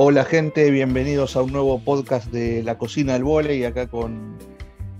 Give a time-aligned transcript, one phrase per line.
[0.00, 4.38] Hola gente, bienvenidos a un nuevo podcast de La Cocina del Vole y acá con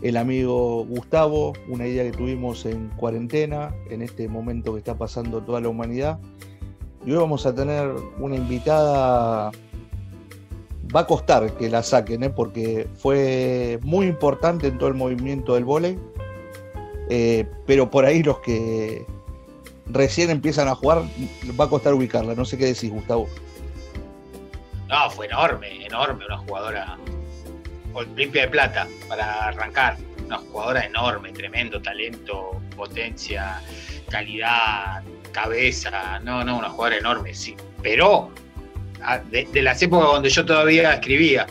[0.03, 5.41] el amigo Gustavo, una idea que tuvimos en cuarentena, en este momento que está pasando
[5.41, 6.19] toda la humanidad.
[7.07, 9.53] Y hoy vamos a tener una invitada,
[10.93, 12.31] va a costar que la saquen, ¿eh?
[12.31, 15.97] porque fue muy importante en todo el movimiento del vóley,
[17.09, 19.07] eh, pero por ahí los que
[19.87, 21.05] recién empiezan a jugar,
[21.59, 22.35] va a costar ubicarla.
[22.35, 23.29] No sé qué decís, Gustavo.
[24.89, 26.99] No, fue enorme, enorme, una jugadora
[27.93, 29.97] Olimpia de Plata para arrancar.
[30.25, 33.61] Una jugadora enorme, tremendo talento, potencia,
[34.11, 35.03] calidad,
[35.33, 36.19] cabeza.
[36.21, 37.57] No, no, una jugadora enorme, sí.
[37.83, 38.31] Pero
[39.03, 41.47] ah, de, las épocas donde yo todavía escribía.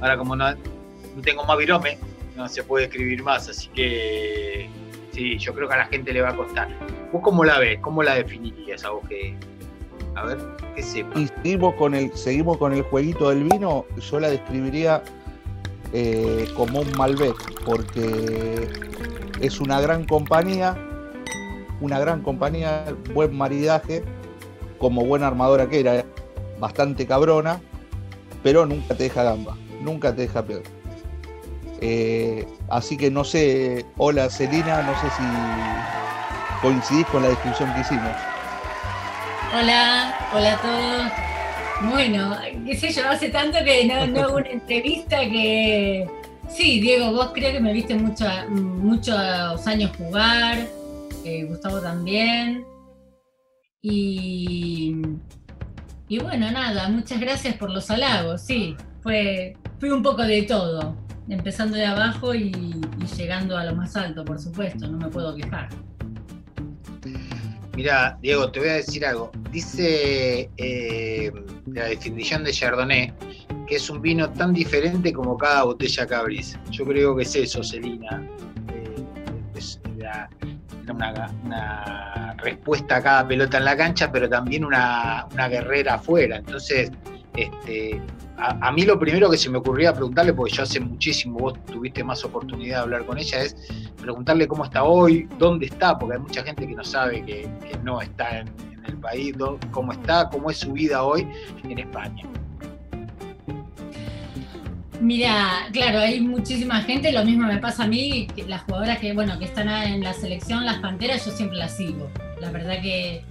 [0.00, 0.54] Ahora como no,
[1.22, 1.98] tengo más virome,
[2.36, 4.68] no se puede escribir más, así que
[5.12, 6.68] sí, yo creo que a la gente le va a costar.
[7.12, 7.80] ¿Vos cómo la ves?
[7.80, 9.34] ¿Cómo la definirías a vos que,
[10.18, 10.38] a ver,
[10.74, 11.18] ¿qué sepa?
[11.18, 15.02] Y seguimos con el, jueguito del vino, yo la describiría
[15.92, 18.68] eh, como un Malbec, porque
[19.40, 20.76] es una gran compañía,
[21.80, 24.02] una gran compañía, buen maridaje,
[24.78, 26.04] como buena armadora que era,
[26.58, 27.60] bastante cabrona,
[28.42, 30.62] pero nunca te deja gamba, nunca te deja peor.
[31.80, 37.82] Eh, así que no sé, hola Celina, no sé si coincidís con la descripción que
[37.82, 38.37] hicimos.
[39.50, 41.90] Hola, hola a todos.
[41.90, 46.06] Bueno, qué sé yo, hace tanto que no, hago una entrevista que...
[46.50, 49.16] Sí, Diego, vos creo que me viste mucho, muchos
[49.66, 50.66] años jugar,
[51.24, 52.66] eh, Gustavo también.
[53.80, 55.00] Y,
[56.08, 60.94] y bueno, nada, muchas gracias por los halagos, sí, fue, fue un poco de todo,
[61.26, 62.52] empezando de abajo y
[63.16, 65.70] llegando a lo más alto, por supuesto, no me puedo quejar.
[67.78, 69.30] Mira, Diego, te voy a decir algo.
[69.52, 71.32] Dice eh,
[71.66, 73.14] la definición de Chardonnay
[73.68, 76.58] que es un vino tan diferente como cada botella Cabris.
[76.72, 78.20] Yo creo que es eso, Celina.
[78.74, 78.96] Eh,
[79.54, 79.80] es
[80.88, 86.38] una, respuesta a cada pelota en la cancha, pero también una, una guerrera afuera.
[86.38, 86.90] Entonces,
[87.38, 88.02] este,
[88.36, 92.02] a, mí lo primero que se me ocurría preguntarle, porque yo hace muchísimo, vos tuviste
[92.02, 93.56] más oportunidad de hablar con ella, es
[94.00, 97.48] preguntarle cómo está hoy, dónde está, porque hay mucha gente que no sabe que,
[97.84, 98.48] no está en,
[98.86, 99.36] el país,
[99.70, 101.28] cómo está, cómo es su vida hoy
[101.62, 102.24] en España.
[105.00, 109.38] Mira, claro, hay muchísima gente, lo mismo me pasa a mí, las jugadoras que, bueno,
[109.38, 112.10] que están en la selección, las Panteras, yo siempre las sigo.
[112.40, 113.22] La verdad que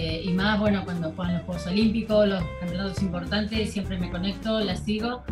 [0.00, 4.60] eh, y más, bueno, cuando juegan los Juegos Olímpicos, los campeonatos importantes, siempre me conecto,
[4.60, 5.24] las sigo.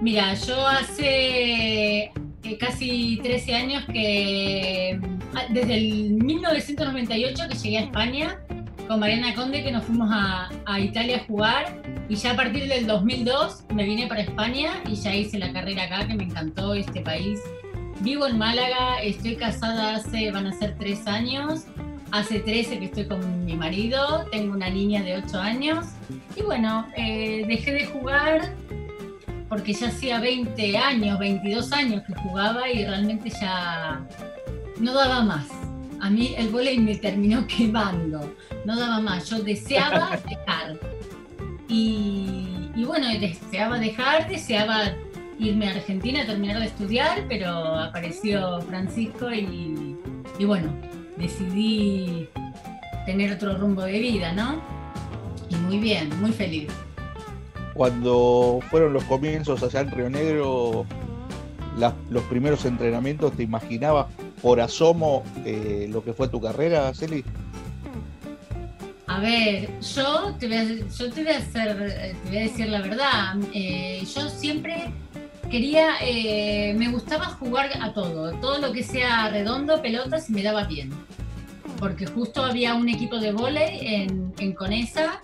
[0.00, 2.12] Mira, yo hace eh,
[2.60, 5.00] casi 13 años que,
[5.34, 8.38] ah, desde el 1998 que llegué a España
[8.86, 12.68] con Mariana Conde, que nos fuimos a, a Italia a jugar, y ya a partir
[12.68, 16.72] del 2002 me vine para España y ya hice la carrera acá, que me encantó
[16.72, 17.40] este país.
[18.02, 21.66] Vivo en Málaga, estoy casada hace, van a ser tres años,
[22.10, 25.86] Hace 13 que estoy con mi marido, tengo una niña de 8 años
[26.34, 28.54] y bueno, eh, dejé de jugar
[29.48, 34.06] porque ya hacía 20 años, 22 años que jugaba y realmente ya
[34.78, 35.48] no daba más.
[36.00, 39.28] A mí el volei me terminó quemando, no daba más.
[39.28, 40.78] Yo deseaba dejar.
[41.68, 44.92] Y, bueno, deseaba dejar, deseaba
[45.38, 49.96] irme a Argentina a terminar de estudiar, pero apareció Francisco y,
[50.38, 50.72] y bueno,
[51.18, 52.28] decidí
[53.06, 54.60] tener otro rumbo de vida, ¿no?
[55.48, 56.68] Y muy bien, muy feliz.
[57.74, 60.86] Cuando fueron los comienzos allá en Río Negro,
[62.10, 64.06] los primeros entrenamientos, ¿te imaginabas
[64.42, 67.24] por asomo eh, lo que fue tu carrera, Celi?
[69.06, 72.68] A ver, yo te voy a, yo te voy a, hacer, te voy a decir
[72.68, 73.36] la verdad.
[73.54, 74.90] Eh, yo siempre
[75.48, 80.64] quería, eh, me gustaba jugar a todo, todo lo que sea redondo, pelotas, me daba
[80.64, 80.90] bien.
[81.78, 85.20] Porque justo había un equipo de vóley en, en Conesa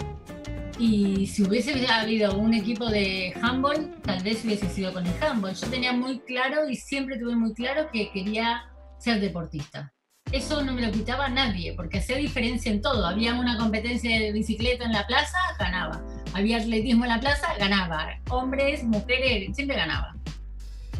[0.79, 5.55] y si hubiese habido un equipo de handball, tal vez hubiese sido con el handball.
[5.55, 8.65] Yo tenía muy claro y siempre tuve muy claro que quería
[8.99, 9.93] ser deportista.
[10.33, 13.07] Eso no me lo quitaba nadie, porque hacía diferencia en todo.
[13.07, 16.03] Había una competencia de bicicleta en la plaza, ganaba
[16.35, 18.09] había atletismo en la plaza, ganaba.
[18.29, 20.15] Hombres, mujeres, siempre ganaba.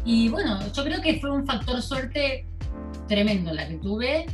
[0.05, 2.45] Y bueno, yo creo que fue un factor suerte
[3.07, 4.27] tremendo la que tuve,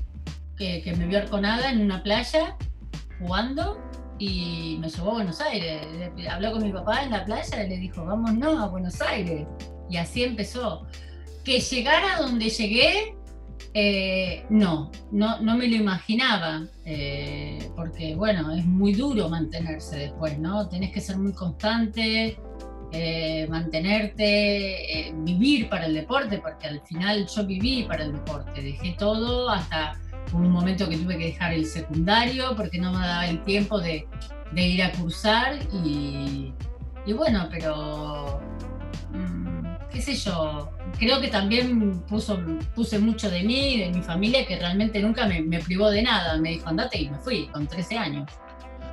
[0.57, 2.57] que, me vio arconada en una playa
[3.19, 3.81] jugando
[4.19, 5.81] y me llevó a Buenos Aires.
[6.29, 9.47] Habló con mi papá en la playa y le dijo, vámonos a Buenos Aires.
[9.89, 10.85] Y así empezó.
[11.45, 13.15] Que llegara donde llegué,
[13.73, 16.65] eh, no, no, no me lo imaginaba.
[16.85, 20.67] Eh, porque bueno, es muy duro mantenerse después, ¿no?
[20.67, 22.37] Tenés que ser muy constante,
[22.93, 28.61] eh, mantenerte, eh, vivir para el deporte, porque al final yo viví para el deporte,
[28.61, 29.97] dejé todo hasta
[30.33, 34.07] un momento que tuve que dejar el secundario porque no me daba el tiempo de,
[34.55, 36.53] ir a cursar y,
[37.13, 38.41] bueno, pero
[39.13, 44.57] mm, qué sé yo, creo que también puse mucho de mí, de mi familia, que
[44.57, 47.97] realmente nunca me, me privó de nada, me dijo andate y me fui con 13
[47.97, 48.29] años.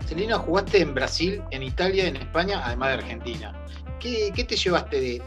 [0.09, 3.53] Celina, jugaste en Brasil, en Italia, en España, además de Argentina.
[4.01, 5.23] ¿Qué, te llevaste de,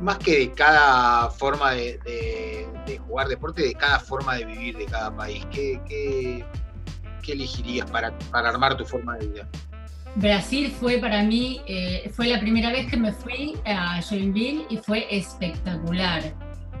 [0.00, 2.68] más que de cada forma de,
[3.06, 5.46] jugar deporte, de cada forma de vivir de cada país?
[5.50, 6.44] ¿Qué,
[7.26, 9.48] elegirías para, armar tu forma de vida?
[10.14, 14.78] Brasil fue para mí, eh, fue la primera vez que me fui a Joinville y
[14.78, 16.34] fue espectacular.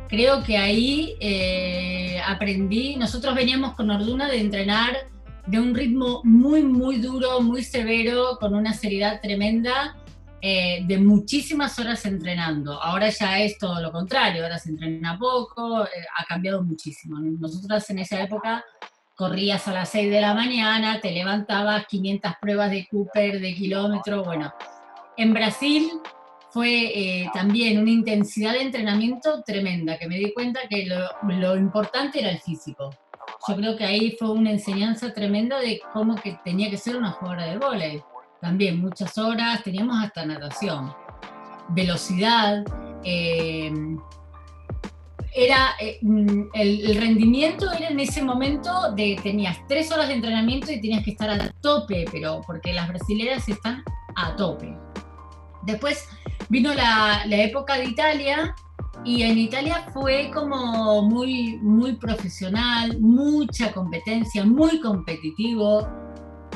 [0.08, 4.96] Creo que ahí eh, aprendí, nosotros veníamos con Orduna de entrenar
[5.48, 9.96] de un ritmo muy, muy duro, muy severo, con una seriedad tremenda
[10.42, 12.80] eh, de muchísimas horas entrenando.
[12.80, 17.18] Ahora ya es todo lo contrario, ahora se entrena poco, eh, ha cambiado muchísimo.
[17.18, 18.62] Nosotras en esa época
[19.16, 24.22] corrías a las 6 de la mañana, te levantabas 500 pruebas de Cooper, de kilómetro,
[24.22, 24.52] bueno.
[25.16, 25.88] En Brasil
[26.50, 31.08] fue eh, también una intensidad de entrenamiento tremenda, que me di cuenta que lo,
[31.40, 32.90] lo importante era el físico.
[33.48, 37.12] Yo creo que ahí fue una enseñanza tremenda de cómo que tenía que ser una
[37.12, 38.02] jugadora de vóley
[38.40, 40.94] también muchas horas, teníamos hasta natación,
[41.70, 42.64] velocidad,
[43.04, 43.72] eh,
[45.34, 50.72] era eh, mm, el, rendimiento era en ese momento de tenías tres horas de entrenamiento
[50.72, 53.82] y tenías que estar a tope, pero porque las brasileras están
[54.16, 54.74] a tope.
[55.62, 56.08] Después
[56.48, 58.54] vino la, la época de Italia
[59.04, 65.86] y en Italia fue como muy, muy profesional, mucha competencia, muy competitivo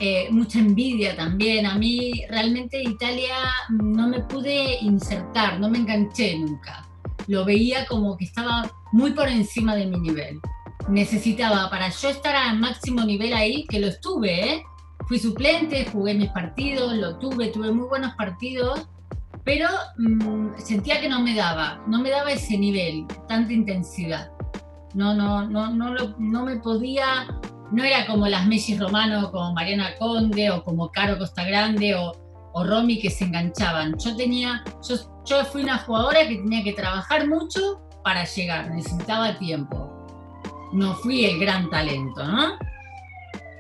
[0.00, 1.64] eh, mucha envidia también.
[1.64, 3.36] A mí realmente Italia
[3.68, 6.84] no me pude insertar, no me enganché nunca.
[7.28, 10.40] Lo veía como que estaba muy por encima de mi nivel.
[10.88, 14.62] Necesitaba, para yo estar al máximo nivel ahí, que lo estuve, ¿eh?
[15.06, 18.88] fui suplente, jugué mis partidos, lo tuve, tuve muy buenos partidos,
[19.44, 19.68] pero
[19.98, 24.30] mm, sentía que no me daba, no me daba ese nivel, tanta intensidad.
[24.94, 27.26] No, no, no, no, no me podía
[27.72, 32.12] no era como las Messi Romano, como Mariana Conde o como Caro Costa Grande o,
[32.52, 33.96] o Romy que se enganchaban.
[33.98, 39.38] Yo tenía, yo, yo fui una jugadora que tenía que trabajar mucho para llegar, necesitaba
[39.38, 39.90] tiempo.
[40.72, 42.58] No fui el gran talento, ¿no?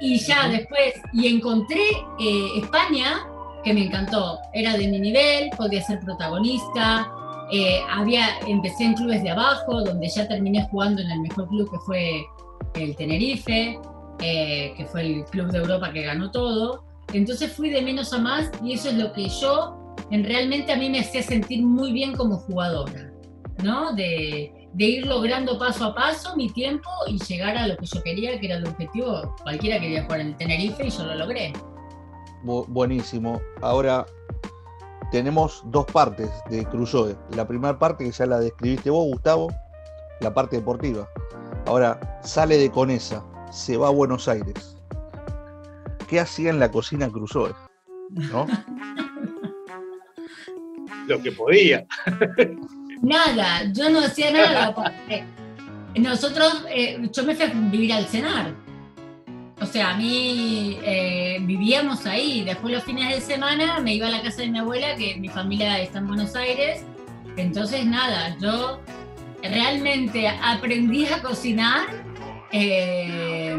[0.00, 1.82] Y ya después, y encontré
[2.20, 3.26] eh, España,
[3.64, 4.38] que me encantó.
[4.52, 7.10] Era de mi nivel, podía ser protagonista.
[7.52, 11.70] Eh, había, empecé en clubes de abajo, donde ya terminé jugando en el mejor club
[11.70, 12.24] que fue
[12.74, 13.78] el Tenerife.
[14.24, 16.84] Eh, que fue el Club de Europa que ganó todo.
[17.12, 20.76] Entonces fui de menos a más y eso es lo que yo, en realmente a
[20.76, 23.12] mí me hacía sentir muy bien como jugadora,
[23.64, 23.92] ¿no?
[23.94, 28.00] De, de ir logrando paso a paso mi tiempo y llegar a lo que yo
[28.02, 29.34] quería, que era el objetivo.
[29.42, 31.52] Cualquiera quería jugar en el Tenerife y yo lo logré.
[32.42, 33.40] Buenísimo.
[33.60, 34.06] Ahora
[35.10, 37.16] tenemos dos partes de Crusoe.
[37.36, 39.52] La primera parte que ya la describiste vos, Gustavo,
[40.20, 41.08] la parte deportiva.
[41.66, 44.76] Ahora sale de Conesa se va a Buenos Aires.
[46.08, 47.54] ¿Qué hacía en la cocina Crusoe?
[48.10, 48.46] ¿No?
[51.06, 51.86] Lo que podía.
[53.02, 54.74] Nada, yo no hacía nada.
[55.96, 58.54] nosotros, eh, yo me fui a vivir al cenar.
[59.62, 62.42] O sea, a mí eh, vivíamos ahí.
[62.42, 65.28] Después los fines de semana me iba a la casa de mi abuela, que mi
[65.28, 66.84] familia está en Buenos Aires.
[67.36, 68.80] Entonces, nada, yo
[69.40, 71.86] realmente aprendí a cocinar
[72.50, 73.56] eh,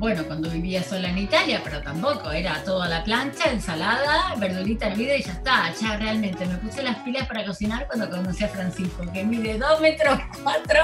[0.00, 4.86] bueno, cuando vivía sola en Italia, pero tampoco, era todo a la plancha, ensalada, verdurita
[4.86, 5.74] hervida y ya está.
[5.78, 9.80] Ya realmente me puse las pilas para cocinar cuando conocí a Francisco, que mide 2
[9.82, 10.80] metros 4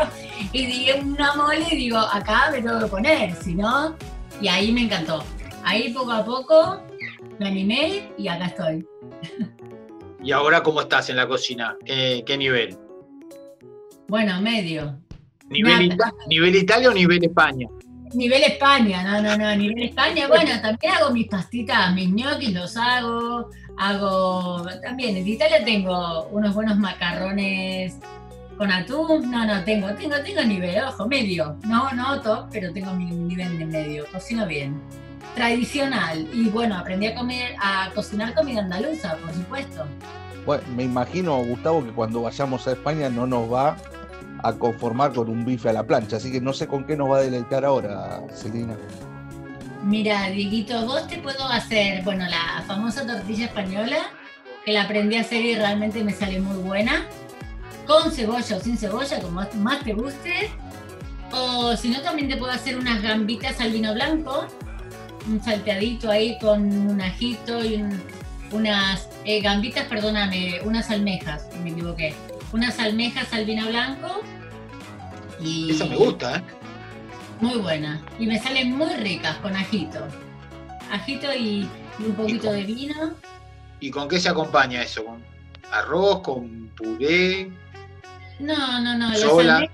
[0.52, 3.96] y dije una mole y digo, acá me tengo que poner, si no,
[4.38, 5.24] y ahí me encantó.
[5.64, 6.82] Ahí poco a poco
[7.38, 8.86] me animé y acá estoy.
[10.22, 11.74] ¿Y ahora cómo estás en la cocina?
[11.86, 12.76] qué nivel?
[14.08, 15.00] Bueno, medio.
[15.48, 15.84] ¿Nivel,
[16.54, 17.66] Italia o nivel España?
[18.14, 20.28] Nivel España, no, no, no, nivel España.
[20.28, 23.50] Bueno, también hago mis pastitas, mis ñoquis los hago.
[23.78, 24.64] Hago.
[24.82, 27.96] También en Italia tengo unos buenos macarrones
[28.56, 29.30] con atún.
[29.30, 31.56] No, no, tengo, tengo, tengo nivel, ojo, medio.
[31.64, 34.06] No, no top, pero tengo mi nivel de medio.
[34.12, 34.80] Cocino bien.
[35.34, 36.26] Tradicional.
[36.32, 39.84] Y bueno, aprendí a comer, a cocinar comida andaluza, por supuesto.
[40.46, 43.76] Bueno, me imagino, Gustavo, que cuando vayamos a España no nos va
[44.42, 46.16] a conformar con un bife a la plancha.
[46.16, 48.76] Así que no sé con qué nos va a deleitar ahora, Celina.
[49.84, 53.98] Mira, Dieguito, vos te puedo hacer, bueno, la famosa tortilla española,
[54.64, 57.06] que la aprendí a hacer y realmente me sale muy buena,
[57.86, 60.50] con cebolla o sin cebolla, como más te guste.
[61.32, 64.46] O si no, también te puedo hacer unas gambitas al vino blanco,
[65.28, 67.84] un salteadito ahí con un ajito y
[68.52, 72.14] unas eh, gambitas, perdóname, unas almejas, me equivoqué.
[72.52, 74.22] Unas almejas al vino blanco.
[75.40, 75.70] Y...
[75.70, 76.42] Esa me gusta, ¿eh?
[77.40, 78.02] Muy buena.
[78.18, 79.98] Y me salen muy ricas con ajito.
[80.90, 83.14] Ajito y, un poquito de vino.
[83.80, 85.04] ¿Y con qué se acompaña eso?
[85.04, 85.22] ¿Con
[85.70, 87.50] arroz, con puré?
[88.38, 89.10] No, no, no.
[89.10, 89.70] Las almejas,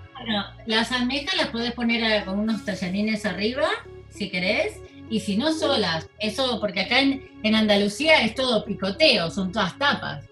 [0.66, 3.68] las almejas las puedes poner con unos tallarines arriba,
[4.10, 4.78] si querés.
[5.10, 9.78] Y si no solas, eso porque acá en, en Andalucía es todo picoteo, son todas
[9.78, 10.24] tapas.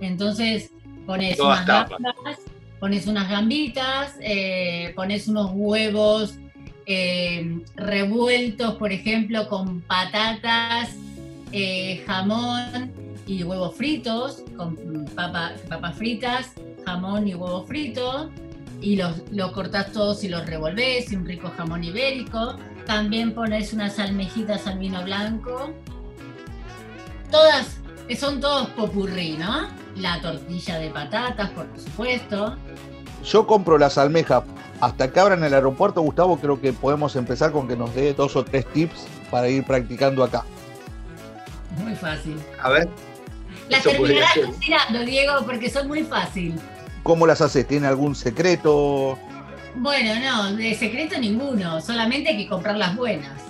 [0.00, 0.70] Entonces
[1.06, 2.38] pones unas gambas,
[2.80, 6.38] pones unas gambitas, eh, pones unos huevos
[6.86, 10.96] eh, revueltos, por ejemplo, con patatas,
[11.52, 12.92] eh, jamón
[13.26, 14.76] y huevos fritos, con
[15.14, 16.52] papas fritas,
[16.84, 18.30] jamón y huevo frito,
[18.80, 22.56] y los, los cortás todos y los revolvés, y un rico jamón ibérico.
[22.84, 25.72] También pones unas almejitas al vino blanco.
[27.30, 27.78] Todas,
[28.16, 29.68] son todos popurrí, ¿no?
[29.96, 32.56] La tortilla de patatas, por supuesto.
[33.24, 34.42] Yo compro las almejas
[34.80, 38.34] hasta que abran el aeropuerto, Gustavo, creo que podemos empezar con que nos dé dos
[38.34, 40.44] o tres tips para ir practicando acá.
[41.78, 42.36] Muy fácil.
[42.60, 42.88] A ver.
[43.68, 46.58] Las terminarás cocinando, Diego, porque son muy fácil.
[47.04, 47.66] ¿Cómo las haces?
[47.66, 49.16] ¿Tiene algún secreto?
[49.76, 53.40] Bueno, no, de secreto ninguno, solamente hay que comprar las buenas.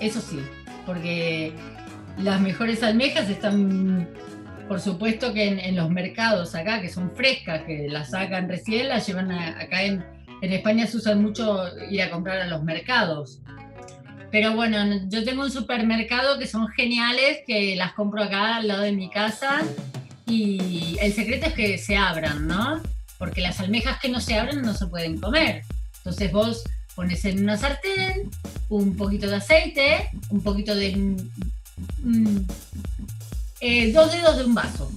[0.00, 0.40] Eso sí,
[0.84, 1.54] porque
[2.18, 4.08] las mejores almejas están,
[4.68, 9.06] por supuesto que en, los mercados acá, que son frescas, que las sacan recién, las
[9.06, 10.04] llevan acá en,
[10.42, 13.40] en España se usa mucho ir a comprar a los mercados.
[14.32, 14.78] Pero bueno,
[15.08, 19.10] yo tengo un supermercado que son geniales, que las compro acá al lado de mi
[19.10, 19.62] casa.
[20.26, 22.80] Y el secreto es que se abran, ¿no?
[23.18, 25.62] Porque las almejas que no se abren no se pueden comer.
[25.98, 26.64] Entonces vos
[26.94, 28.30] pones en una sartén
[28.68, 31.16] un poquito de aceite, un poquito de...
[32.02, 32.38] Mm,
[33.60, 34.90] eh, dos dedos de un vaso,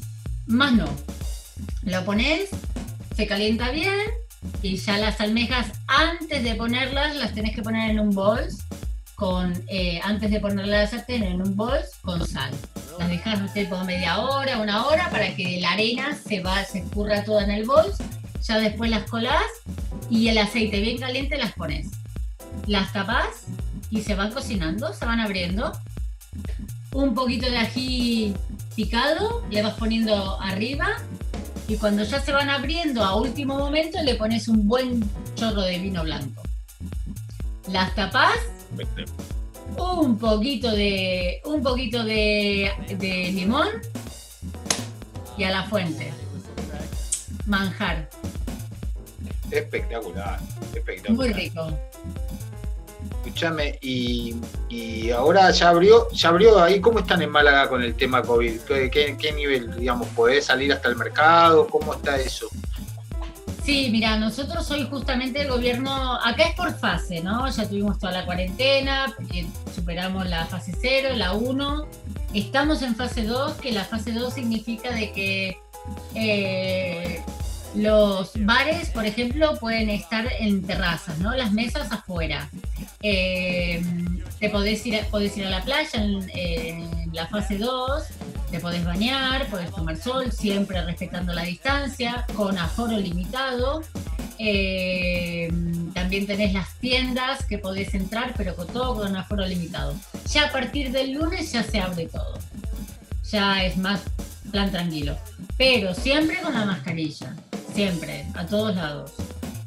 [0.48, 0.90] más no.
[1.84, 2.50] Lo pones,
[3.16, 3.94] se calienta bien
[4.62, 8.42] y ya las almejas, antes de ponerlas, las tenés que poner en un bol
[9.16, 12.52] con, eh, antes de ponerlas la sartén, en un bol con sal.
[13.00, 17.24] Las dejas tipo media hora, una hora, para que la arena se va, se escurra
[17.24, 17.86] toda en el bol.
[18.42, 19.44] Ya después las colás
[20.10, 21.88] y el aceite bien caliente las pones.
[22.68, 23.46] Las tapas
[23.90, 25.72] y se van cocinando, se van abriendo.
[26.96, 28.34] Un poquito de ají
[28.74, 30.96] picado le vas poniendo arriba
[31.68, 35.04] y cuando ya se van abriendo a último momento le pones un buen
[35.36, 36.42] chorro de vino blanco.
[37.70, 38.38] Las tapas,
[39.78, 43.68] un poquito de un poquito de, de limón
[45.38, 46.14] y a la fuente.
[47.46, 48.10] Manjar.
[49.52, 50.40] Espectacular,
[50.74, 51.18] espectacular.
[51.18, 51.78] Muy rico.
[53.26, 54.36] Escúchame, y,
[55.10, 58.62] ahora ya abrió, ya abrió ahí, ¿cómo están en Málaga con el tema COVID?
[58.62, 61.66] ¿Qué, nivel, digamos, podés salir hasta el mercado?
[61.68, 62.48] ¿Cómo está eso?
[63.64, 67.50] Sí, mira, nosotros hoy justamente el gobierno, acá es por fase, ¿no?
[67.50, 71.88] Ya tuvimos toda la cuarentena, eh, superamos la fase 0, la 1,
[72.36, 75.58] estamos en fase 2, que la fase 2 significa de que
[76.14, 77.24] eh,
[77.74, 81.36] los bares, por ejemplo, pueden estar en terrazas, ¿no?
[81.36, 82.50] Las mesas afuera.
[83.08, 83.84] Eh,
[84.40, 88.04] te podés ir, a, podés ir a la playa en, la fase 2,
[88.50, 93.84] te podés bañar, podés tomar sol, siempre respetando la distancia, con aforo limitado.
[94.40, 95.50] Eh,
[95.94, 99.94] también tenés las tiendas que podés entrar, pero con todo con aforo limitado.
[100.32, 102.40] Ya a partir del lunes ya se abre todo.
[103.32, 104.02] Ya es más
[104.52, 105.16] plan tranquilo.
[105.58, 107.36] Pero siempre con la mascarilla
[107.76, 109.12] siempre, a todos lados.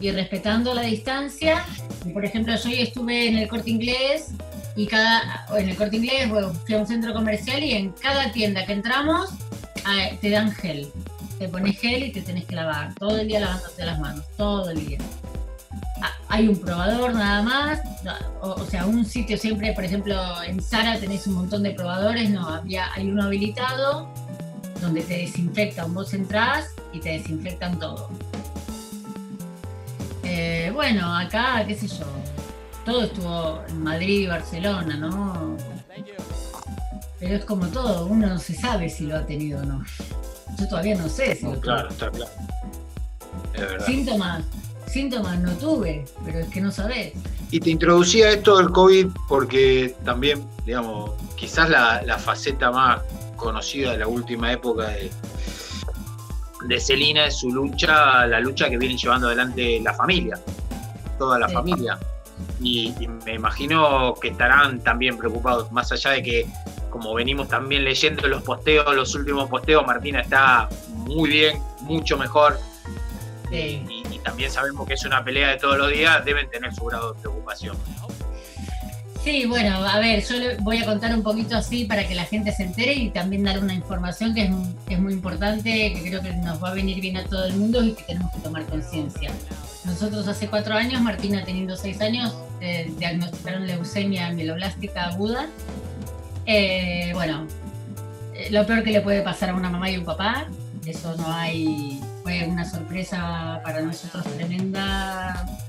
[0.00, 1.64] Y respetando la distancia,
[2.12, 4.28] por ejemplo, yo hoy estuve en el corte inglés
[4.76, 8.30] y cada, en el corte inglés, bueno, fui a un centro comercial y en cada
[8.30, 9.30] tienda que entramos
[9.84, 10.88] ah, te dan gel.
[11.40, 14.70] Te pones gel y te tenés que lavar, todo el día lavándote las manos, todo
[14.70, 14.98] el día.
[16.00, 17.80] Ah, hay un probador nada más,
[18.40, 20.14] o, sea, un sitio siempre, por ejemplo,
[20.44, 24.08] en Sara tenés un montón de probadores, no, había, hay uno habilitado
[24.80, 28.10] donde te desinfectan, vos entrás y te desinfectan todo.
[30.40, 32.04] Eh, bueno, acá, qué sé yo,
[32.84, 35.56] todo estuvo en Madrid y Barcelona, ¿no?
[37.18, 39.84] Pero es como todo, uno no se sabe si lo ha tenido o no.
[40.56, 42.30] Yo todavía no sé si Claro, está claro.
[43.84, 44.44] Síntomas.
[44.86, 47.14] Síntomas no tuve, pero es que no sabés.
[47.50, 53.00] Y te introducía esto del COVID porque también, digamos, quizás la, faceta más
[53.34, 55.10] conocida de la última época de,
[56.66, 60.38] de Celina es su lucha, la lucha que viene llevando adelante la familia,
[61.18, 61.98] toda la familia.
[62.60, 66.46] Y, y, me imagino que estarán también preocupados, más allá de que,
[66.90, 72.58] como venimos también leyendo los posteos, los últimos posteos, Martina está muy bien, mucho mejor.
[73.50, 77.14] Y, también sabemos que es una pelea de todos los días, deben tener su grado
[77.14, 77.76] de preocupación.
[79.28, 82.50] Sí, bueno, a ver, yo voy a contar un poquito así para que la gente
[82.50, 84.50] se entere y también dar una información que
[84.88, 87.84] es, muy importante, que creo que nos va a venir bien a todo el mundo
[87.84, 89.30] y que tenemos que tomar conciencia.
[89.84, 95.46] Nosotros hace cuatro años, Martina teniendo seis años, eh, diagnosticaron leucemia mieloblástica aguda.
[96.46, 97.46] Eh, bueno,
[98.32, 100.46] eh, lo peor que le puede pasar a una mamá y un papá,
[100.86, 105.67] eso no hay, fue una sorpresa para nosotros tremenda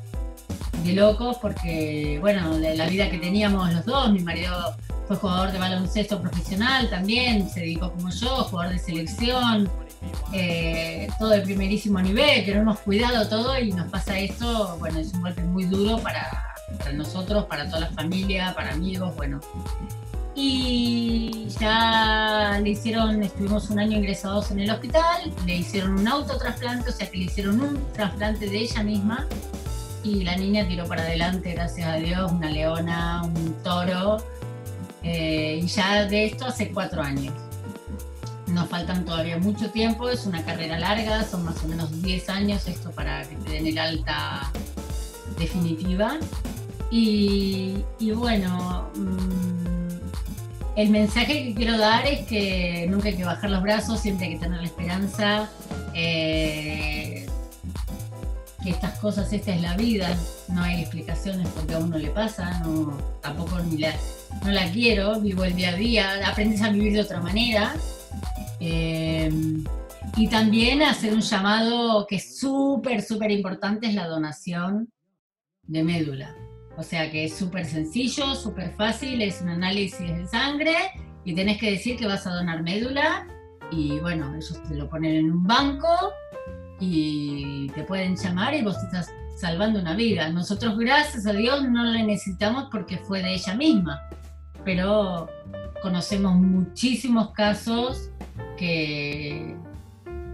[0.84, 4.76] de locos porque, bueno, la, vida que teníamos los dos, mi marido
[5.08, 9.70] fue jugador de baloncesto profesional también, se dedicó como yo, jugador de selección,
[10.34, 15.00] eh, todo de primerísimo nivel, que no hemos cuidado todo y nos pasa esto, bueno,
[15.00, 19.40] es un golpe muy duro para, para nosotros, para toda la familia, para amigos, bueno,
[20.36, 26.90] y ya le hicieron, estuvimos un año ingresados en el hospital, le hicieron un autotrasplante,
[26.90, 29.28] o sea que le hicieron un trasplante de ella misma
[30.04, 34.18] y la niña tiró para adelante, gracias a Dios, una leona, un toro,
[35.04, 37.34] eh, y ya de esto hace cuatro años.
[38.48, 42.68] Nos faltan todavía mucho tiempo, es una carrera larga, son más o menos 10 años
[42.68, 44.52] esto para que te den el alta
[45.38, 46.18] definitiva.
[46.92, 47.84] Y,
[48.16, 50.00] bueno, mm,
[50.76, 54.34] el mensaje que quiero dar es que nunca hay que bajar los brazos, siempre hay
[54.34, 55.50] que tener la esperanza.
[55.94, 57.19] Eh,
[58.64, 60.16] que estas cosas, esta es la vida,
[60.50, 63.94] no hay explicaciones porque a uno le pasa, no, tampoco ni la,
[64.44, 67.74] no la quiero, vivo el día a día, aprendes a vivir de otra manera.
[68.60, 69.32] Eh,
[70.18, 74.92] y también hacer un llamado que es súper, súper importante, es la donación
[75.64, 76.36] de médula.
[76.78, 80.76] O sea que es súper sencillo, súper fácil, es un análisis de sangre
[81.26, 83.28] y tenés que decir que vas a donar médula
[83.72, 85.88] y bueno, ellos te lo ponen en un banco
[86.80, 90.30] y te pueden llamar y vos estás salvando una vida.
[90.30, 94.02] Nosotros gracias a Dios no la necesitamos porque fue de ella misma,
[94.66, 95.30] pero
[95.82, 98.12] conocemos muchísimos casos
[98.58, 99.56] que,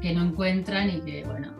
[0.01, 1.53] que no encuentran y que bueno,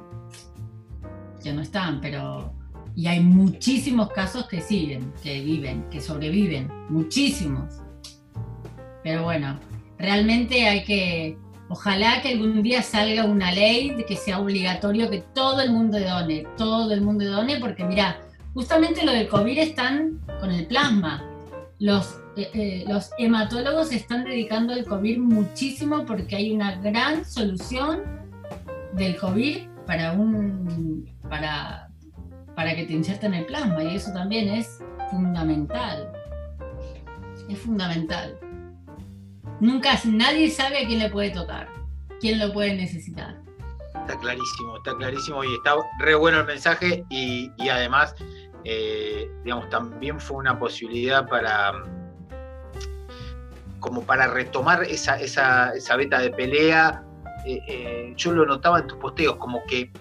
[1.43, 2.53] ya no están, pero
[2.95, 7.81] y hay muchísimos casos que siguen, que viven, que sobreviven, muchísimos.
[9.03, 9.59] Pero bueno,
[9.97, 11.37] realmente hay que,
[11.69, 15.99] ojalá que algún día salga una ley de que sea obligatorio que todo el mundo
[15.99, 18.19] done, todo el mundo done, porque mira,
[18.53, 21.23] justamente lo del COVID están con el plasma.
[21.79, 28.03] Los, eh, eh, los hematólogos están dedicando al COVID muchísimo porque hay una gran solución
[28.93, 31.89] del COVID para un para
[32.55, 34.79] para que te inserten el plasma y eso también es
[35.11, 36.11] fundamental.
[37.49, 38.39] Es fundamental.
[39.59, 41.69] Nunca nadie sabe a quién le puede tocar,
[42.19, 43.35] quién lo puede necesitar.
[44.01, 48.15] Está clarísimo, está clarísimo y está re bueno el mensaje y, además,
[48.65, 51.73] eh, digamos, también fue una posibilidad para
[53.79, 57.03] como para retomar esa, esa, esa beta de pelea.
[57.45, 59.91] Eh, eh, yo lo notaba en tus posteos, como que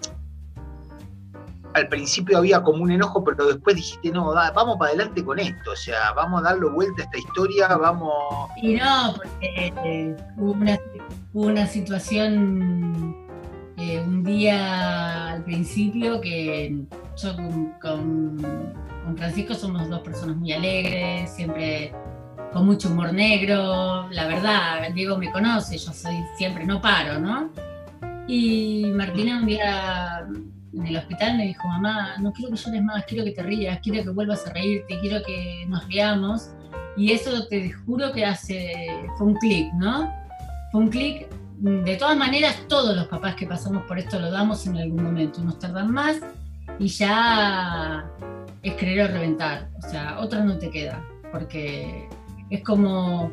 [1.75, 5.71] al principio había como un enojo, pero después dijiste, no, vamos para adelante con esto,
[5.71, 8.49] o sea, vamos a darle vuelta a esta historia, vamos...
[8.61, 10.53] Y no, porque eh, hubo,
[11.33, 13.13] una, situación
[13.77, 16.85] eh, un día al principio que
[17.17, 17.35] yo
[17.81, 18.39] con,
[19.17, 21.93] Francisco somos dos personas muy alegres, siempre
[22.53, 27.49] con mucho humor negro, la verdad, Diego me conoce, yo soy siempre, no paro, ¿no?
[28.27, 30.25] Y Martina un día
[30.75, 33.79] en el hospital me dijo, mamá, no quiero que llores más, quiero que te rías,
[33.81, 36.49] quiero que vuelvas a reírte, quiero que nos riamos.
[36.97, 40.13] Y eso te juro que hace, fue un clic, ¿no?
[40.71, 41.27] Fue un clic.
[41.57, 45.41] De todas maneras, todos los papás que pasamos por esto lo damos en algún momento.
[45.41, 46.19] Unos tardan más
[46.79, 48.05] y ya
[48.61, 49.69] es o reventar.
[49.77, 51.03] O sea, otra no te queda.
[51.31, 52.09] Porque
[52.49, 53.31] es como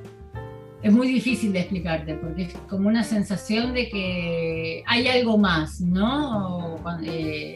[0.82, 5.80] es muy difícil de explicarte porque es como una sensación de que hay algo más,
[5.80, 6.76] ¿no?
[7.04, 7.54] Eh,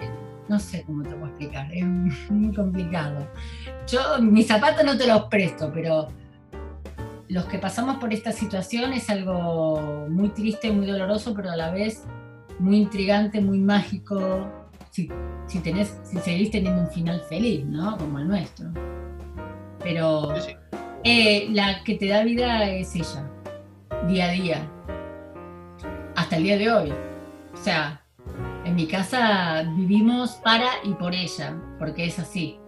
[0.48, 1.84] no sé cómo te puedo explicar, es
[2.30, 3.28] muy complicado.
[3.88, 6.08] Yo mis zapatos no te los presto, pero
[7.28, 11.72] los que pasamos por esta situación es algo muy triste, muy doloroso, pero a la
[11.72, 12.04] vez
[12.60, 14.48] muy intrigante, muy mágico.
[14.90, 15.10] si,
[15.46, 17.96] si, tenés, si seguís teniendo un final feliz, ¿no?
[17.98, 18.70] Como el nuestro.
[19.82, 20.32] Pero
[21.08, 23.30] eh, la que te da vida es ella,
[24.08, 24.72] día a día,
[26.16, 26.92] hasta el día de hoy.
[27.54, 28.04] O sea,
[28.64, 32.58] en mi casa vivimos para y por ella, porque es así.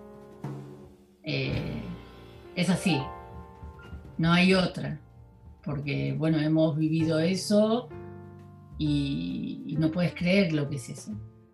[1.25, 1.83] Eh,
[2.55, 3.03] es así.
[4.19, 5.01] No hay otra.
[5.65, 7.89] Porque, bueno, hemos vivido eso
[8.79, 11.11] y, no puedes creer lo que es eso.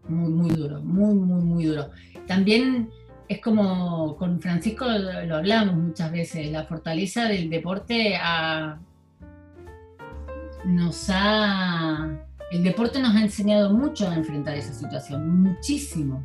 [0.07, 1.89] Muy, muy duro, muy, muy, muy duro.
[2.27, 2.91] También
[3.29, 8.19] es como con Francisco lo, hablamos muchas veces, la fortaleza del deporte
[10.65, 12.21] nos ha...
[12.51, 16.25] El deporte nos ha enseñado mucho a enfrentar esa situación, muchísimo.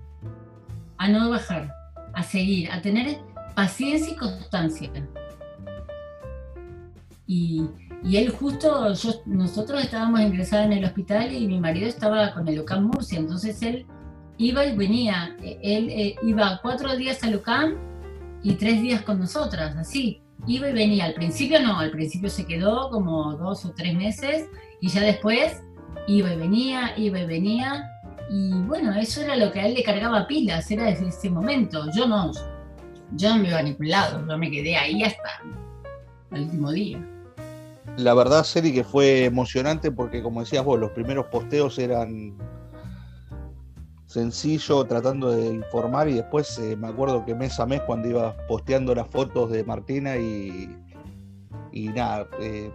[0.98, 1.74] A no bajar,
[2.14, 3.18] a seguir, a tener
[3.56, 4.92] paciencia y constancia.
[7.26, 7.64] Y,
[8.04, 8.94] y él justo,
[9.26, 13.62] nosotros estábamos ingresados en el hospital y mi marido estaba con el UCAM Murcia, entonces
[13.64, 13.88] él
[14.40, 15.36] iba y venía.
[15.44, 17.76] Él eh, iba cuatro días al UCAM
[18.42, 20.22] y tres días con nosotras, así.
[20.48, 21.06] Iba y venía.
[21.06, 24.48] Al principio no, al principio se quedó como dos o tres meses
[24.82, 25.62] y ya después
[26.08, 27.88] iba y venía, iba y venía.
[28.32, 31.86] Y bueno, eso era lo que a él le cargaba pilas, era desde ese momento.
[31.94, 32.32] Yo no,
[33.12, 35.42] yo no me iba a ningún yo me quedé ahí hasta
[36.32, 37.00] el último día
[37.98, 42.38] la verdad, Seri, que fue emocionante porque, como decías vos, los primeros posteos eran
[44.10, 48.36] sencillo, tratando de informar y después eh, me acuerdo que mes a mes cuando iba
[48.48, 50.76] posteando las fotos de Martina y,
[51.72, 52.72] y nada, eh,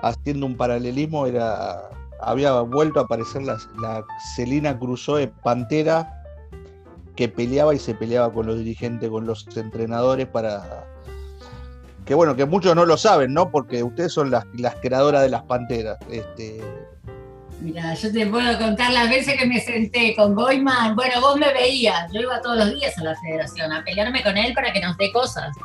[0.00, 1.88] haciendo un paralelismo, era
[2.20, 6.20] había vuelto a aparecer la, la Celina Crusoe Pantera
[7.14, 10.84] que peleaba y se peleaba con los dirigentes, con los entrenadores para
[12.04, 13.52] que bueno, que muchos no lo saben, ¿no?
[13.52, 15.96] Porque ustedes son las, las creadoras de las panteras.
[16.10, 16.60] Este...
[17.60, 20.94] Mira, yo te puedo contar las veces que me senté con Goyman.
[20.94, 24.36] Bueno, vos me veías, yo iba todos los días a la federación a pelearme con
[24.36, 25.56] él para que nos dé cosas.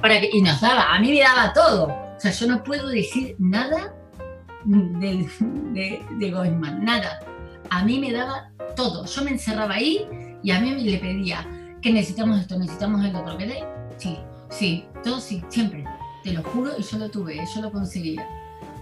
[0.00, 1.86] Para que, y nos daba, a mí me daba todo.
[1.86, 3.92] O sea, yo no puedo decir nada
[4.64, 5.28] de,
[5.72, 6.30] de, de
[6.80, 7.20] nada.
[7.70, 9.04] A mí me daba todo.
[9.04, 10.06] Yo me encerraba ahí
[10.42, 11.46] y a mí me le pedía
[11.82, 13.36] que necesitamos esto, necesitamos el otro.
[13.36, 13.64] ¿Qué
[13.98, 14.18] Sí,
[14.54, 15.84] Sí, todo sí, siempre.
[16.22, 18.26] Te lo juro y yo lo tuve, yo lo conseguía.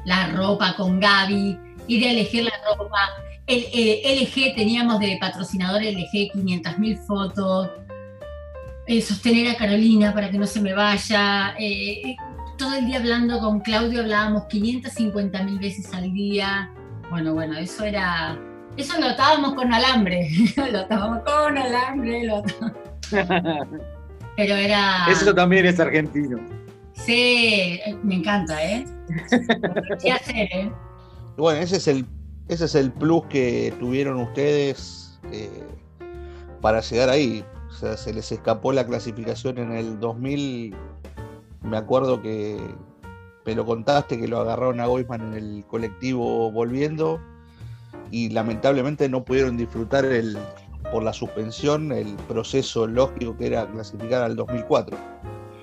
[0.04, 2.98] La ropa con Gaby, ir a elegir la ropa.
[3.46, 7.70] El, LG, teníamos de patrocinador LG 500.000 fotos.
[8.86, 11.54] Eh, sostener a Carolina para que no se me vaya.
[11.58, 12.16] Eh, eh,
[12.58, 16.70] todo el día hablando con Claudio, hablábamos 550.000 veces al día.
[17.10, 18.38] Bueno, bueno, eso era.
[18.76, 20.30] Eso lo atábamos con alambre.
[20.72, 22.24] lo atábamos con alambre.
[22.24, 22.42] Lo
[24.36, 25.06] Pero era.
[25.10, 26.38] Eso también es argentino.
[26.94, 28.84] Sí, me encanta, ¿eh?
[30.04, 30.70] ¿eh?
[31.36, 32.06] Bueno, ese es el,
[32.48, 35.66] ese es el plus que tuvieron ustedes eh,
[36.60, 37.44] para llegar ahí.
[37.68, 40.74] O sea, se les escapó la clasificación en el 2000.
[41.62, 42.58] Me acuerdo que
[43.44, 47.20] me lo contaste que lo agarraron a Goisman en el colectivo volviendo
[48.10, 50.36] y lamentablemente no pudieron disfrutar el,
[50.92, 54.96] por la suspensión el proceso lógico que era clasificar al 2004.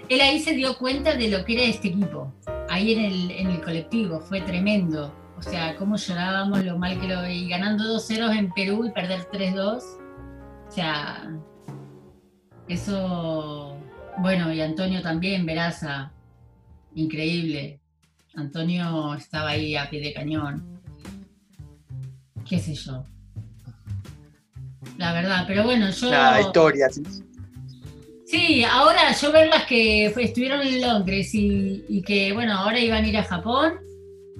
[0.09, 2.33] Él ahí se dio cuenta de lo que era este equipo,
[2.67, 5.13] ahí en el, en el colectivo, fue tremendo.
[5.39, 9.21] O sea, cómo llorábamos, lo mal que lo y ganando 2-0 en Perú y perder
[9.31, 9.83] 3-2.
[10.67, 11.31] O sea,
[12.67, 13.77] eso,
[14.17, 16.11] bueno, y Antonio también, Veraza,
[16.93, 17.79] increíble.
[18.35, 20.81] Antonio estaba ahí a pie de cañón.
[22.47, 23.03] Qué sé yo
[24.99, 25.45] la verdad.
[25.47, 26.11] Pero bueno, yo.
[26.11, 27.01] La historia, sí.
[28.25, 33.07] Sí, ahora yo ver las que estuvieron en Londres y, que, bueno, ahora iban a
[33.07, 33.79] ir a Japón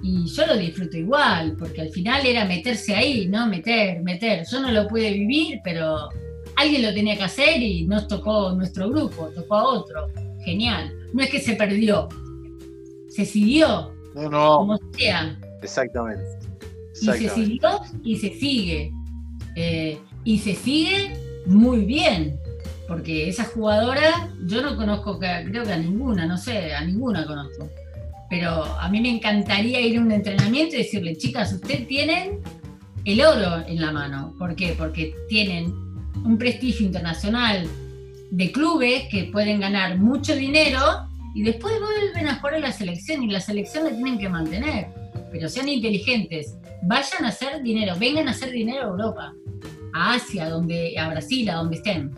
[0.02, 3.48] y yo lo disfruto igual, porque al final era meterse ahí, ¿no?
[3.48, 4.46] Meter, meter.
[4.50, 6.10] Yo no lo pude vivir, pero
[6.56, 10.08] alguien lo tenía que hacer y nos tocó nuestro grupo, tocó a otro.
[10.46, 10.94] Genial.
[11.14, 12.08] No es que se perdió,
[13.10, 13.94] se siguió.
[14.16, 14.58] No, no.
[14.58, 15.38] Como sea.
[15.62, 16.24] Exactamente.
[17.02, 18.92] Y se siguió y se sigue.
[19.56, 21.14] Eh, y se sigue
[21.46, 22.40] muy bien,
[22.88, 27.70] porque esa jugadora, yo no conozco, creo que a ninguna, no sé, a ninguna conozco.
[28.30, 32.40] Pero a mí me encantaría ir a un entrenamiento y decirle, chicas, ustedes tienen
[33.06, 34.36] el oro en la mano.
[34.38, 34.76] ¿Por qué?
[34.78, 35.74] Porque tienen
[36.24, 37.68] un prestigio internacional
[38.30, 40.80] de clubes que pueden ganar mucho dinero
[41.34, 44.88] y después vuelven a jugar en la selección y la selección la tienen que mantener.
[45.32, 49.34] Pero sean inteligentes, vayan a hacer dinero, vengan a hacer dinero a Europa
[49.94, 52.12] a Asia, donde, a Brasil, a donde estén.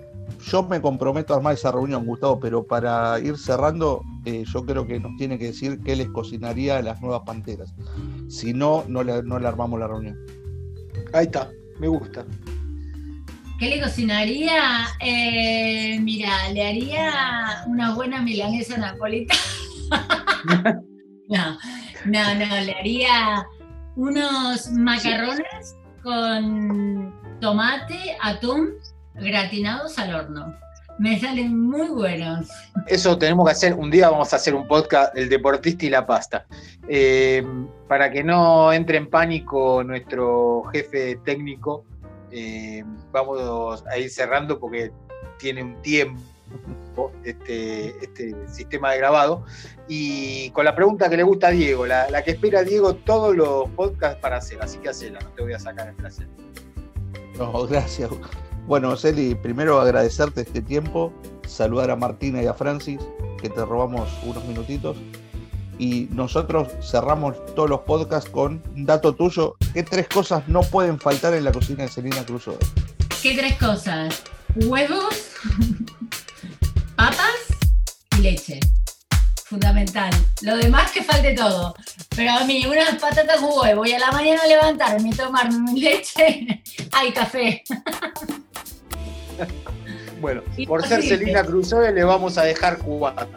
[0.43, 4.87] Yo me comprometo a armar esa reunión, Gustavo, pero para ir cerrando, eh, yo creo
[4.87, 7.73] que nos tiene que decir qué les cocinaría a las nuevas panteras.
[8.27, 10.17] Si no, no le, no le armamos la reunión.
[11.13, 11.49] Ahí está,
[11.79, 12.25] me gusta.
[13.59, 14.87] ¿Qué le cocinaría?
[14.99, 19.39] Eh, mira, le haría una buena milanesa napolitana.
[21.29, 21.57] no,
[22.05, 23.45] no, no, le haría
[23.95, 28.71] unos macarrones con tomate, atún,
[29.15, 30.55] gratinados al horno.
[30.97, 32.47] Me salen muy buenos.
[32.85, 33.73] Eso tenemos que hacer.
[33.73, 36.45] Un día vamos a hacer un podcast, El deportista y la pasta.
[36.87, 37.43] Eh,
[37.87, 41.85] para que no entre en pánico nuestro jefe técnico,
[42.29, 44.91] eh, vamos a ir cerrando porque
[45.39, 46.21] tiene un tiempo
[47.23, 49.43] este, este sistema de grabado.
[49.87, 53.69] Y con la pregunta que le gusta a Diego, la, que espera Diego todos los
[53.71, 54.61] podcasts para hacer.
[54.61, 56.27] Así que hacela, no te voy a sacar el placer.
[57.37, 58.09] No, gracias.
[58.67, 61.11] Bueno, Celi, primero agradecerte este tiempo,
[61.47, 62.99] saludar a Martina y a Francis,
[63.41, 64.97] que te robamos unos minutitos.
[65.77, 69.55] Y nosotros cerramos todos los podcasts con un dato tuyo.
[69.73, 72.57] ¿Qué tres cosas no pueden faltar en la cocina de Celina Crusoe?
[73.23, 74.21] ¿Qué tres cosas?
[74.55, 75.31] Huevos,
[76.95, 77.35] papas
[78.17, 78.59] y leche.
[79.51, 80.09] Fundamental.
[80.43, 81.75] Lo demás que falte todo.
[82.15, 85.81] Pero a mí, unas patatas con huevo y a la mañana levantarme y tomarme mi
[85.81, 87.61] leche, hay café.
[90.21, 93.27] bueno, por ser Celina Crusoe le vamos a dejar cuatro.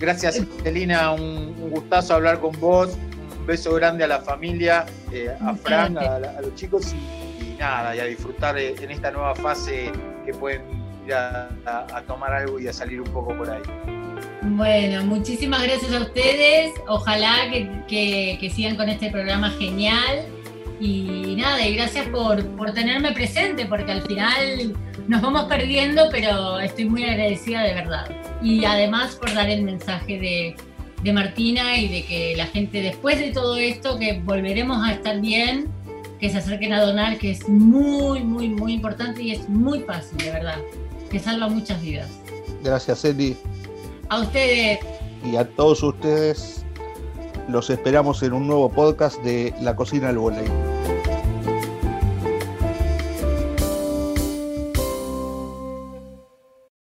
[0.00, 2.96] Gracias, Celina, un, gustazo hablar con vos.
[3.38, 8.00] Un beso grande a la familia, eh, a Fran, a, los chicos y, nada, y
[8.00, 9.92] a disfrutar en esta nueva fase
[10.24, 10.62] que pueden
[11.04, 13.95] ir a tomar algo y a salir un poco por ahí.
[14.50, 16.72] Bueno, muchísimas gracias a ustedes.
[16.86, 20.24] Ojalá que, sigan con este programa genial.
[20.78, 24.74] Y nada, y gracias por, tenerme presente, porque al final
[25.08, 28.10] nos vamos perdiendo, pero estoy muy agradecida de verdad.
[28.42, 30.56] Y además por dar el mensaje de,
[31.02, 35.20] de Martina y de que la gente después de todo esto, que volveremos a estar
[35.20, 35.66] bien,
[36.20, 40.18] que se acerquen a donar, que es muy, muy, muy importante y es muy fácil,
[40.18, 40.58] de verdad,
[41.10, 42.10] que salva muchas vidas.
[42.62, 43.36] Gracias, Eli.
[44.08, 44.78] A ustedes.
[45.24, 46.64] Y a todos ustedes
[47.48, 50.65] los esperamos en un nuevo podcast de La Cocina del Voley.